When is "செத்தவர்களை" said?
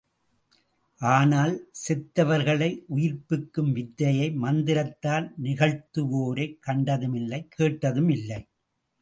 1.87-2.69